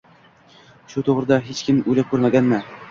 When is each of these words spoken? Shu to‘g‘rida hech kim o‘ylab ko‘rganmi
Shu 0.95 1.03
to‘g‘rida 1.11 1.39
hech 1.51 1.63
kim 1.69 1.87
o‘ylab 1.93 2.13
ko‘rganmi 2.17 2.67